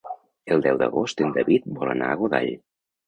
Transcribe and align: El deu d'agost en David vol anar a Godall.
El 0.55 0.63
deu 0.67 0.79
d'agost 0.79 1.21
en 1.25 1.35
David 1.37 1.67
vol 1.83 1.93
anar 1.93 2.09
a 2.15 2.17
Godall. 2.23 2.51